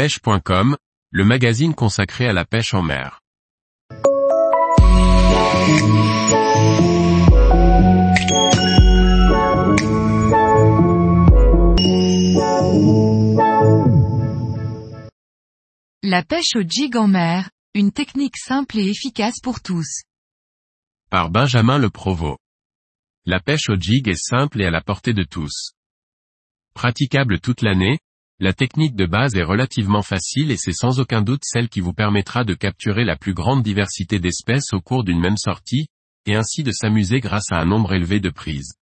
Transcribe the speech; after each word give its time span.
pêche.com, 0.00 0.78
le 1.10 1.24
magazine 1.26 1.74
consacré 1.74 2.26
à 2.26 2.32
la 2.32 2.46
pêche 2.46 2.72
en 2.72 2.80
mer. 2.80 3.20
La 16.02 16.22
pêche 16.22 16.56
au 16.56 16.62
jig 16.66 16.96
en 16.96 17.06
mer, 17.06 17.50
une 17.74 17.92
technique 17.92 18.38
simple 18.38 18.78
et 18.78 18.88
efficace 18.88 19.38
pour 19.42 19.60
tous. 19.60 20.04
Par 21.10 21.28
Benjamin 21.28 21.76
Le 21.76 21.90
Provost. 21.90 22.38
La 23.26 23.38
pêche 23.38 23.68
au 23.68 23.78
jig 23.78 24.08
est 24.08 24.16
simple 24.16 24.62
et 24.62 24.64
à 24.64 24.70
la 24.70 24.80
portée 24.80 25.12
de 25.12 25.24
tous. 25.24 25.72
Praticable 26.72 27.38
toute 27.38 27.60
l'année, 27.60 27.98
la 28.40 28.54
technique 28.54 28.96
de 28.96 29.04
base 29.04 29.34
est 29.34 29.42
relativement 29.42 30.02
facile 30.02 30.50
et 30.50 30.56
c'est 30.56 30.72
sans 30.72 30.98
aucun 30.98 31.20
doute 31.20 31.42
celle 31.44 31.68
qui 31.68 31.80
vous 31.80 31.92
permettra 31.92 32.42
de 32.42 32.54
capturer 32.54 33.04
la 33.04 33.16
plus 33.16 33.34
grande 33.34 33.62
diversité 33.62 34.18
d'espèces 34.18 34.72
au 34.72 34.80
cours 34.80 35.04
d'une 35.04 35.20
même 35.20 35.36
sortie, 35.36 35.88
et 36.24 36.34
ainsi 36.34 36.62
de 36.62 36.72
s'amuser 36.72 37.20
grâce 37.20 37.52
à 37.52 37.60
un 37.60 37.66
nombre 37.66 37.92
élevé 37.92 38.18
de 38.18 38.30
prises. 38.30 38.72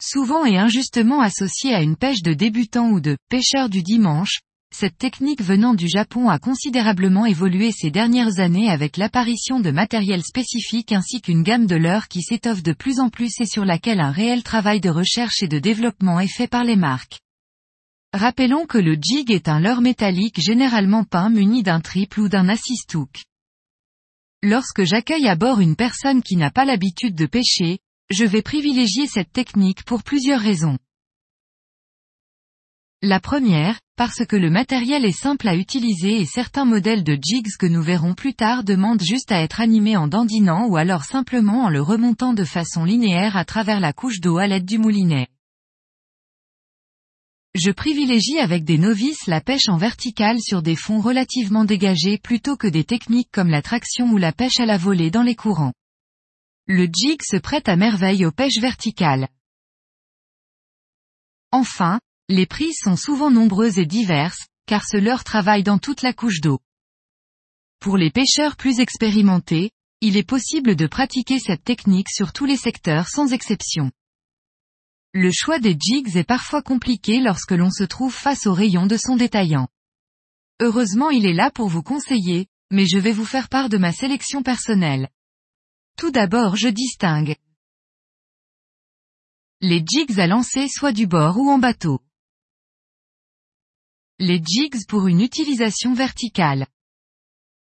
Souvent 0.00 0.46
et 0.46 0.56
injustement 0.56 1.20
associée 1.20 1.74
à 1.74 1.82
une 1.82 1.96
pêche 1.96 2.22
de 2.22 2.32
débutant 2.32 2.90
ou 2.90 3.00
de 3.00 3.16
pêcheur 3.28 3.68
du 3.68 3.82
dimanche, 3.82 4.38
cette 4.72 4.96
technique 4.96 5.42
venant 5.42 5.74
du 5.74 5.88
Japon 5.88 6.28
a 6.28 6.38
considérablement 6.38 7.26
évolué 7.26 7.72
ces 7.72 7.90
dernières 7.90 8.38
années 8.38 8.70
avec 8.70 8.96
l'apparition 8.96 9.58
de 9.58 9.72
matériel 9.72 10.22
spécifique 10.22 10.92
ainsi 10.92 11.20
qu'une 11.20 11.42
gamme 11.42 11.66
de 11.66 11.74
leurres 11.74 12.06
qui 12.06 12.22
s'étoffe 12.22 12.62
de 12.62 12.72
plus 12.72 13.00
en 13.00 13.10
plus 13.10 13.32
et 13.40 13.46
sur 13.46 13.64
laquelle 13.64 14.00
un 14.00 14.12
réel 14.12 14.44
travail 14.44 14.80
de 14.80 14.90
recherche 14.90 15.42
et 15.42 15.48
de 15.48 15.58
développement 15.58 16.20
est 16.20 16.32
fait 16.32 16.46
par 16.46 16.62
les 16.62 16.76
marques. 16.76 17.18
Rappelons 18.12 18.66
que 18.66 18.78
le 18.78 18.96
jig 19.00 19.30
est 19.30 19.48
un 19.48 19.60
leurre 19.60 19.82
métallique 19.82 20.40
généralement 20.40 21.04
peint 21.04 21.30
muni 21.30 21.62
d'un 21.62 21.80
triple 21.80 22.20
ou 22.20 22.28
d'un 22.28 22.48
assist 22.48 22.92
hook. 22.96 23.22
Lorsque 24.42 24.82
j'accueille 24.82 25.28
à 25.28 25.36
bord 25.36 25.60
une 25.60 25.76
personne 25.76 26.20
qui 26.20 26.34
n'a 26.34 26.50
pas 26.50 26.64
l'habitude 26.64 27.14
de 27.14 27.26
pêcher, 27.26 27.78
je 28.10 28.24
vais 28.24 28.42
privilégier 28.42 29.06
cette 29.06 29.32
technique 29.32 29.84
pour 29.84 30.02
plusieurs 30.02 30.40
raisons. 30.40 30.76
La 33.00 33.20
première, 33.20 33.78
parce 33.96 34.26
que 34.26 34.36
le 34.36 34.50
matériel 34.50 35.04
est 35.04 35.12
simple 35.12 35.46
à 35.46 35.54
utiliser 35.54 36.20
et 36.20 36.26
certains 36.26 36.64
modèles 36.64 37.04
de 37.04 37.14
jigs 37.14 37.56
que 37.58 37.66
nous 37.66 37.82
verrons 37.82 38.14
plus 38.14 38.34
tard 38.34 38.64
demandent 38.64 39.02
juste 39.02 39.30
à 39.30 39.40
être 39.40 39.60
animés 39.60 39.96
en 39.96 40.08
dandinant 40.08 40.66
ou 40.66 40.76
alors 40.76 41.04
simplement 41.04 41.64
en 41.64 41.68
le 41.68 41.80
remontant 41.80 42.34
de 42.34 42.44
façon 42.44 42.84
linéaire 42.84 43.36
à 43.36 43.44
travers 43.44 43.78
la 43.78 43.92
couche 43.92 44.20
d'eau 44.20 44.38
à 44.38 44.48
l'aide 44.48 44.66
du 44.66 44.78
moulinet. 44.78 45.28
Je 47.54 47.72
privilégie 47.72 48.38
avec 48.38 48.64
des 48.64 48.78
novices 48.78 49.26
la 49.26 49.40
pêche 49.40 49.68
en 49.68 49.76
verticale 49.76 50.40
sur 50.40 50.62
des 50.62 50.76
fonds 50.76 51.00
relativement 51.00 51.64
dégagés 51.64 52.16
plutôt 52.16 52.56
que 52.56 52.68
des 52.68 52.84
techniques 52.84 53.30
comme 53.32 53.48
la 53.48 53.60
traction 53.60 54.10
ou 54.12 54.18
la 54.18 54.32
pêche 54.32 54.60
à 54.60 54.66
la 54.66 54.78
volée 54.78 55.10
dans 55.10 55.24
les 55.24 55.34
courants. 55.34 55.74
Le 56.66 56.84
jig 56.84 57.20
se 57.22 57.36
prête 57.36 57.68
à 57.68 57.74
merveille 57.74 58.24
aux 58.24 58.30
pêches 58.30 58.60
verticales. 58.60 59.28
Enfin, 61.50 61.98
les 62.28 62.46
prises 62.46 62.78
sont 62.80 62.94
souvent 62.94 63.32
nombreuses 63.32 63.78
et 63.78 63.86
diverses, 63.86 64.46
car 64.66 64.84
ce 64.86 64.96
leurre 64.96 65.24
travaille 65.24 65.64
dans 65.64 65.78
toute 65.78 66.02
la 66.02 66.12
couche 66.12 66.40
d'eau. 66.40 66.60
Pour 67.80 67.96
les 67.96 68.12
pêcheurs 68.12 68.54
plus 68.54 68.78
expérimentés, 68.78 69.72
il 70.00 70.16
est 70.16 70.22
possible 70.22 70.76
de 70.76 70.86
pratiquer 70.86 71.40
cette 71.40 71.64
technique 71.64 72.08
sur 72.08 72.32
tous 72.32 72.44
les 72.44 72.56
secteurs 72.56 73.08
sans 73.08 73.32
exception. 73.32 73.90
Le 75.12 75.30
choix 75.32 75.58
des 75.58 75.76
jigs 75.78 76.16
est 76.16 76.24
parfois 76.24 76.62
compliqué 76.62 77.20
lorsque 77.20 77.52
l'on 77.52 77.70
se 77.70 77.84
trouve 77.84 78.14
face 78.14 78.46
au 78.46 78.52
rayon 78.52 78.86
de 78.86 78.96
son 78.96 79.16
détaillant. 79.16 79.68
Heureusement 80.60 81.10
il 81.10 81.26
est 81.26 81.32
là 81.32 81.50
pour 81.50 81.68
vous 81.68 81.82
conseiller, 81.82 82.46
mais 82.70 82.86
je 82.86 82.98
vais 82.98 83.12
vous 83.12 83.24
faire 83.24 83.48
part 83.48 83.68
de 83.68 83.78
ma 83.78 83.92
sélection 83.92 84.42
personnelle. 84.42 85.08
Tout 85.96 86.10
d'abord 86.10 86.56
je 86.56 86.68
distingue 86.68 87.36
les 89.62 89.84
jigs 89.86 90.18
à 90.18 90.26
lancer 90.26 90.68
soit 90.68 90.92
du 90.92 91.06
bord 91.06 91.36
ou 91.36 91.50
en 91.50 91.58
bateau. 91.58 92.00
Les 94.18 94.42
jigs 94.42 94.86
pour 94.88 95.06
une 95.06 95.20
utilisation 95.20 95.92
verticale. 95.92 96.66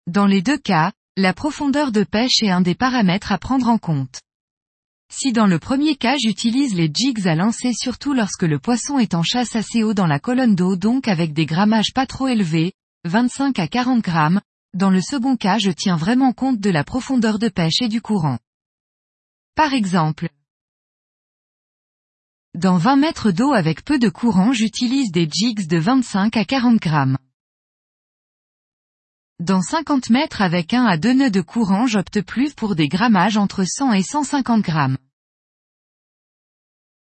Dans 0.07 0.27
les 0.27 0.43
deux 0.43 0.59
cas, 0.59 0.93
la 1.17 1.33
profondeur 1.33 1.91
de 1.91 2.05
pêche 2.05 2.43
est 2.43 2.51
un 2.51 2.61
des 2.61 2.75
paramètres 2.75 3.33
à 3.33 3.39
prendre 3.39 3.69
en 3.69 3.79
compte. 3.79 4.21
Si 5.13 5.33
dans 5.33 5.47
le 5.47 5.59
premier 5.59 5.97
cas 5.97 6.17
j'utilise 6.17 6.73
les 6.75 6.89
jigs 6.95 7.27
à 7.27 7.35
lancer 7.35 7.73
surtout 7.73 8.15
lorsque 8.15 8.45
le 8.45 8.61
poisson 8.61 9.01
est 9.01 9.15
en 9.15 9.25
chasse 9.25 9.57
assez 9.57 9.83
haut 9.83 9.93
dans 9.93 10.07
la 10.07 10.21
colonne 10.21 10.55
d'eau 10.55 10.77
donc 10.77 11.09
avec 11.09 11.33
des 11.33 11.47
grammages 11.47 11.93
pas 11.93 12.07
trop 12.07 12.29
élevés, 12.29 12.73
25 13.07 13.59
à 13.59 13.67
40 13.67 14.05
grammes, 14.05 14.41
dans 14.73 14.89
le 14.89 15.01
second 15.01 15.37
cas 15.37 15.59
je 15.59 15.73
tiens 15.73 15.97
vraiment 15.97 16.33
compte 16.33 16.61
de 16.61 16.71
la 16.71 16.85
profondeur 16.85 17.41
de 17.41 17.49
pêche 17.49 17.83
et 17.83 17.89
du 17.89 18.01
courant. 18.01 18.39
Par 19.57 19.75
exemple, 19.75 20.29
dans 22.55 22.77
20 22.77 22.97
mètres 22.97 23.33
d'eau 23.33 23.53
avec 23.53 23.85
peu 23.85 23.99
de 23.99 24.09
courant 24.09 24.53
j'utilise 24.53 25.11
des 25.11 25.29
jigs 25.29 25.67
de 25.67 25.79
25 25.79 26.37
à 26.37 26.45
40 26.45 26.77
grammes. 26.77 27.19
Dans 29.41 29.63
50 29.63 30.11
mètres 30.11 30.43
avec 30.43 30.75
1 30.75 30.85
à 30.85 30.99
2 30.99 31.15
nœuds 31.15 31.31
de 31.31 31.41
courant 31.41 31.87
j'opte 31.87 32.21
plus 32.21 32.53
pour 32.53 32.77
des 32.77 32.89
grammages 32.89 33.39
entre 33.39 33.65
100 33.65 33.95
et 33.95 34.03
150 34.03 34.61
grammes. 34.61 34.99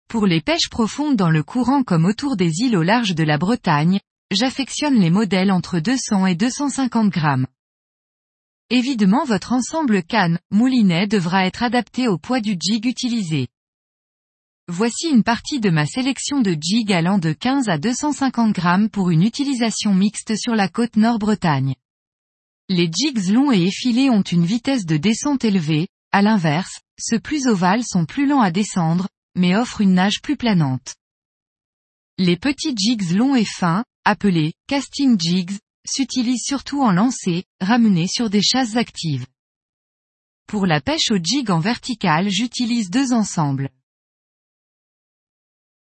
Pour 0.10 0.28
les 0.28 0.42
pêches 0.42 0.68
profondes 0.70 1.16
dans 1.16 1.30
le 1.30 1.42
courant 1.42 1.84
comme 1.84 2.04
autour 2.04 2.36
des 2.36 2.52
îles 2.60 2.76
au 2.76 2.84
large 2.84 3.16
de 3.16 3.24
la 3.24 3.38
Bretagne, 3.38 4.02
j'affectionne 4.30 4.96
les 4.96 5.10
modèles 5.10 5.54
entre 5.54 5.80
200 5.80 6.26
et 6.26 6.36
250 6.36 7.10
grammes. 7.10 7.48
Évidemment 8.70 9.24
votre 9.24 9.54
ensemble 9.54 10.04
canne, 10.04 10.38
moulinet 10.52 11.08
devra 11.08 11.46
être 11.46 11.64
adapté 11.64 12.09
au 12.09 12.18
poids 12.18 12.42
du 12.42 12.58
jig 12.59 12.86
utilisé. 12.88 13.48
Voici 14.68 15.08
une 15.08 15.24
partie 15.24 15.62
de 15.62 15.70
ma 15.70 15.86
sélection 15.86 16.42
de 16.42 16.58
jig 16.59 16.92
allant 16.92 17.20
de 17.20 17.32
15 17.32 17.70
à 17.70 17.78
250 17.78 18.54
grammes 18.54 18.90
pour 18.90 19.12
une 19.12 19.24
utilisation 19.24 19.94
mixte 19.94 20.36
sur 20.36 20.56
la 20.56 20.68
côte 20.68 20.98
Nord-Bretagne. 20.98 21.76
Les 22.69 22.91
jigs 22.91 23.29
longs 23.29 23.53
et 23.53 23.61
effilés 23.63 24.09
ont 24.09 24.22
une 24.22 24.45
vitesse 24.45 24.85
de 24.85 24.97
descente 24.97 25.45
élevée, 25.45 25.88
à 26.11 26.22
l'inverse, 26.22 26.81
ceux 27.00 27.19
plus 27.19 27.47
ovales 27.47 27.85
sont 27.85 28.05
plus 28.05 28.28
lents 28.28 28.41
à 28.41 28.51
descendre, 28.51 29.07
mais 29.35 29.55
offrent 29.55 29.79
une 29.79 29.94
nage 29.94 30.22
plus 30.22 30.35
planante. 30.35 30.95
Les 32.17 32.35
petits 32.35 32.75
jigs 32.75 33.11
longs 33.11 33.35
et 33.35 33.45
fins, 33.45 33.85
appelés 34.03 34.53
casting 34.67 35.17
jigs, 35.17 35.57
s'utilisent 35.88 36.44
surtout 36.44 36.81
en 36.81 36.91
lancer, 36.91 37.45
ramenés 37.61 38.07
sur 38.07 38.29
des 38.29 38.41
chasses 38.41 38.75
actives. 38.75 39.28
Pour 40.45 40.66
la 40.66 40.81
pêche 40.81 41.11
au 41.11 41.17
jig 41.23 41.49
en 41.49 41.59
vertical 41.59 42.29
j'utilise 42.29 42.89
deux 42.89 43.13
ensembles. 43.13 43.69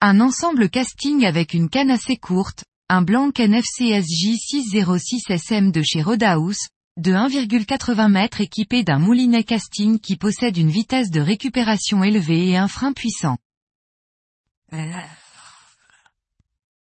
Un 0.00 0.20
ensemble 0.20 0.68
casting 0.68 1.24
avec 1.24 1.54
une 1.54 1.68
canne 1.68 1.90
assez 1.90 2.16
courte, 2.16 2.64
un 2.90 3.00
blanc 3.00 3.30
NFCSJ 3.38 4.36
606SM 4.36 5.70
de 5.72 5.82
chez 5.82 6.02
Rodaus, 6.02 6.68
de 6.98 7.12
1,80 7.12 8.14
m 8.14 8.28
équipé 8.38 8.84
d'un 8.84 8.98
moulinet 8.98 9.42
casting 9.42 9.98
qui 9.98 10.16
possède 10.16 10.58
une 10.58 10.68
vitesse 10.68 11.10
de 11.10 11.20
récupération 11.20 12.04
élevée 12.04 12.50
et 12.50 12.56
un 12.58 12.68
frein 12.68 12.92
puissant. 12.92 13.38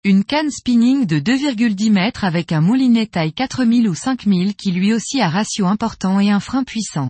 Une 0.04 0.24
canne 0.24 0.50
spinning 0.50 1.06
de 1.06 1.18
2,10 1.18 1.96
m 1.96 2.12
avec 2.20 2.52
un 2.52 2.60
moulinet 2.60 3.06
taille 3.06 3.32
4000 3.32 3.88
ou 3.88 3.94
5000 3.94 4.54
qui 4.54 4.72
lui 4.72 4.92
aussi 4.92 5.22
a 5.22 5.30
ratio 5.30 5.66
important 5.66 6.20
et 6.20 6.30
un 6.30 6.40
frein 6.40 6.62
puissant. 6.62 7.08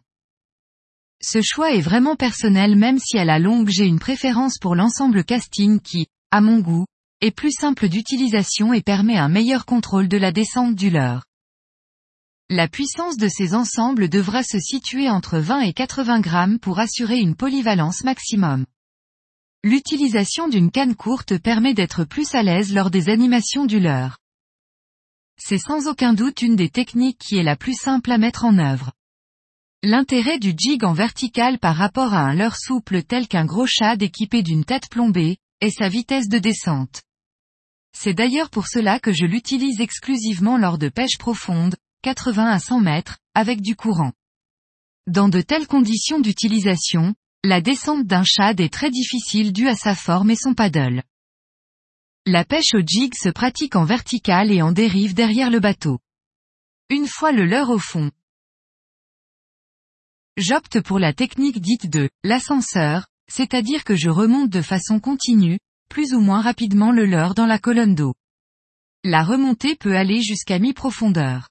Ce 1.21 1.41
choix 1.43 1.73
est 1.73 1.81
vraiment 1.81 2.15
personnel 2.15 2.77
même 2.77 3.01
si 3.01 3.19
à 3.19 3.25
la 3.25 3.41
longue 3.41 3.69
j'ai 3.69 3.85
une 3.85 3.99
préférence 3.99 4.59
pour 4.59 4.77
l'ensemble 4.77 5.25
casting 5.25 5.81
qui, 5.81 6.07
à 6.31 6.41
mon 6.41 6.61
goût, 6.61 6.87
est 7.22 7.31
plus 7.31 7.53
simple 7.53 7.88
d'utilisation 7.88 8.75
et 8.75 8.82
permet 8.82 9.16
un 9.16 9.28
meilleur 9.28 9.65
contrôle 9.65 10.09
de 10.09 10.19
la 10.19 10.32
descente 10.32 10.75
du 10.75 10.91
leurre. 10.91 11.25
La 12.50 12.69
puissance 12.69 13.17
de 13.17 13.26
ces 13.26 13.55
ensembles 13.55 14.08
devra 14.08 14.43
se 14.43 14.58
situer 14.61 15.08
entre 15.08 15.38
20 15.38 15.61
et 15.61 15.73
80 15.73 16.20
grammes 16.20 16.58
pour 16.58 16.79
assurer 16.79 17.19
une 17.19 17.35
polyvalence 17.35 18.05
maximum. 18.05 18.67
L'utilisation 19.64 20.46
d'une 20.46 20.70
canne 20.70 20.94
courte 20.94 21.38
permet 21.38 21.75
d'être 21.75 22.05
plus 22.05 22.35
à 22.35 22.43
l'aise 22.43 22.73
lors 22.73 22.91
des 22.91 23.08
animations 23.08 23.64
du 23.64 23.81
leurre. 23.81 24.19
C'est 25.38 25.58
sans 25.58 25.88
aucun 25.88 26.12
doute 26.12 26.43
une 26.43 26.55
des 26.55 26.70
techniques 26.70 27.19
qui 27.19 27.37
est 27.37 27.43
la 27.43 27.56
plus 27.56 27.75
simple 27.75 28.12
à 28.12 28.19
mettre 28.19 28.44
en 28.44 28.58
œuvre. 28.58 28.93
L'intérêt 29.82 30.38
du 30.38 30.55
jig 30.56 30.85
en 30.85 30.93
vertical 30.93 31.58
par 31.58 31.76
rapport 31.76 32.14
à 32.14 32.20
un 32.20 32.35
leurre 32.35 32.56
souple 32.56 33.02
tel 33.02 33.26
qu'un 33.26 33.44
gros 33.44 33.67
shad 33.67 34.02
équipé 34.02 34.43
d'une 34.43 34.64
tête 34.64 34.88
plombée, 34.88 35.38
est 35.61 35.70
sa 35.70 35.88
vitesse 35.88 36.29
de 36.29 36.38
descente. 36.38 37.02
C'est 37.98 38.12
d'ailleurs 38.12 38.50
pour 38.50 38.69
cela 38.69 39.00
que 39.00 39.10
je 39.10 39.25
l'utilise 39.25 39.81
exclusivement 39.81 40.58
lors 40.58 40.76
de 40.76 40.90
pêche 40.90 41.16
profonde, 41.19 41.76
80 42.02 42.46
à 42.46 42.58
100 42.58 42.81
mètres, 42.81 43.16
avec 43.34 43.62
du 43.62 43.75
courant. 43.75 44.12
Dans 45.06 45.31
de 45.31 45.40
telles 45.40 45.66
conditions 45.66 46.20
d'utilisation, 46.20 47.14
la 47.43 47.62
descente 47.62 48.06
d'un 48.06 48.22
shad 48.22 48.60
est 48.60 48.72
très 48.72 48.90
difficile 48.90 49.50
due 49.50 49.66
à 49.66 49.75
sa 49.75 49.94
forme 49.94 50.31
et 50.31 50.37
son 50.37 50.52
paddle. 50.52 51.04
La 52.26 52.44
pêche 52.44 52.75
au 52.75 52.82
jig 52.87 53.14
se 53.14 53.31
pratique 53.31 53.76
en 53.76 53.84
vertical 53.84 54.52
et 54.52 54.60
en 54.60 54.72
dérive 54.72 55.14
derrière 55.14 55.48
le 55.48 55.60
bateau. 55.60 55.98
Une 56.90 57.06
fois 57.06 57.32
le 57.32 57.46
leurre 57.46 57.70
au 57.70 57.78
fond. 57.78 58.10
J'opte 60.37 60.82
pour 60.82 60.98
la 60.98 61.14
technique 61.14 61.62
dite 61.62 61.88
de 61.88 62.10
l'ascenseur, 62.25 63.06
c'est-à-dire 63.26 63.84
que 63.84 63.96
je 63.96 64.10
remonte 64.10 64.50
de 64.50 64.60
façon 64.60 65.00
continue, 65.00 65.58
plus 65.88 66.15
ou 66.15 66.21
moins 66.21 66.41
rapidement 66.41 66.93
le 66.93 67.06
leurre 67.06 67.35
dans 67.35 67.47
la 67.47 67.59
colonne 67.59 67.94
d'eau. 67.94 68.15
La 69.05 69.23
remontée 69.23 69.77
peut 69.77 69.97
aller 69.97 70.23
jusqu'à 70.23 70.59
mi-profondeur. 70.59 71.49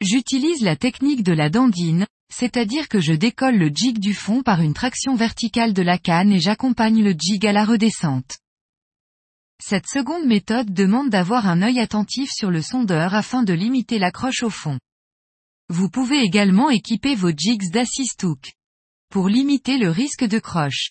J'utilise 0.00 0.62
la 0.62 0.76
technique 0.76 1.22
de 1.22 1.32
la 1.32 1.50
dandine, 1.50 2.06
c'est-à-dire 2.32 2.88
que 2.88 3.00
je 3.00 3.12
décolle 3.12 3.56
le 3.56 3.68
jig 3.68 3.98
du 3.98 4.14
fond 4.14 4.42
par 4.42 4.60
une 4.60 4.74
traction 4.74 5.14
verticale 5.14 5.72
de 5.72 5.82
la 5.82 5.98
canne 5.98 6.32
et 6.32 6.40
j'accompagne 6.40 7.02
le 7.02 7.14
jig 7.18 7.46
à 7.46 7.52
la 7.52 7.64
redescente. 7.64 8.38
Cette 9.62 9.86
seconde 9.86 10.26
méthode 10.26 10.72
demande 10.72 11.08
d'avoir 11.08 11.46
un 11.46 11.62
œil 11.62 11.80
attentif 11.80 12.30
sur 12.30 12.50
le 12.50 12.60
sondeur 12.60 13.14
afin 13.14 13.42
de 13.42 13.54
limiter 13.54 13.98
l'accroche 13.98 14.42
au 14.42 14.50
fond. 14.50 14.78
Vous 15.68 15.88
pouvez 15.88 16.20
également 16.20 16.68
équiper 16.70 17.14
vos 17.14 17.30
jigs 17.30 17.70
d'assist 17.70 18.22
hook. 18.22 18.52
Pour 19.10 19.28
limiter 19.28 19.78
le 19.78 19.90
risque 19.90 20.24
de 20.24 20.38
croche. 20.38 20.90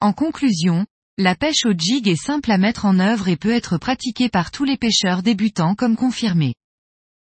En 0.00 0.12
conclusion, 0.12 0.86
la 1.16 1.34
pêche 1.34 1.64
au 1.64 1.72
jig 1.72 2.06
est 2.08 2.22
simple 2.22 2.50
à 2.50 2.58
mettre 2.58 2.84
en 2.84 2.98
œuvre 2.98 3.28
et 3.28 3.36
peut 3.36 3.50
être 3.50 3.78
pratiquée 3.78 4.28
par 4.28 4.50
tous 4.50 4.64
les 4.64 4.76
pêcheurs 4.76 5.22
débutants 5.22 5.74
comme 5.74 5.96
confirmés. 5.96 6.54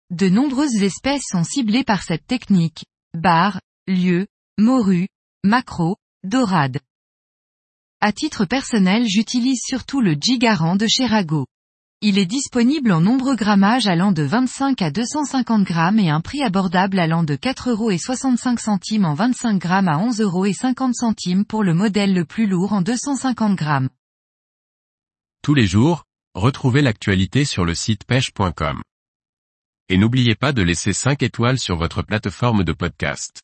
De 0.09 0.27
nombreuses 0.27 0.83
espèces 0.83 1.23
sont 1.29 1.45
ciblées 1.45 1.85
par 1.85 2.03
cette 2.03 2.27
technique. 2.27 2.83
Bar, 3.13 3.61
lieu, 3.87 4.27
morue, 4.57 5.07
macro, 5.45 5.95
dorade. 6.23 6.79
À 8.01 8.11
titre 8.11 8.43
personnel 8.45 9.05
j'utilise 9.07 9.61
surtout 9.63 10.01
le 10.01 10.15
Jigaran 10.19 10.75
de 10.75 10.87
chez. 10.87 11.07
Il 12.01 12.17
est 12.17 12.25
disponible 12.25 12.93
en 12.93 13.01
nombreux 13.01 13.35
grammages 13.35 13.87
allant 13.87 14.13
de 14.13 14.23
25 14.23 14.81
à 14.81 14.89
250 14.89 15.63
grammes 15.63 15.99
et 15.99 16.09
un 16.09 16.21
prix 16.21 16.41
abordable 16.41 16.97
allant 16.97 17.25
de 17.25 17.35
4,65 17.35 17.71
euros 17.71 19.05
en 19.05 19.13
25 19.15 19.57
grammes 19.57 19.89
à 19.89 19.97
11,50 19.97 20.21
euros 20.21 21.43
pour 21.43 21.61
le 21.61 21.73
modèle 21.73 22.13
le 22.13 22.23
plus 22.23 22.47
lourd 22.47 22.71
en 22.71 22.81
250 22.81 23.57
grammes. 23.57 23.89
Tous 25.43 25.53
les 25.53 25.67
jours, 25.67 26.05
retrouvez 26.35 26.81
l'actualité 26.81 27.43
sur 27.43 27.65
le 27.65 27.75
site 27.75 28.05
pêche.com. 28.05 28.81
Et 29.89 29.97
n'oubliez 29.97 30.35
pas 30.35 30.53
de 30.53 30.61
laisser 30.61 30.93
5 30.93 31.21
étoiles 31.21 31.59
sur 31.59 31.75
votre 31.75 32.01
plateforme 32.01 32.63
de 32.63 32.71
podcast. 32.71 33.41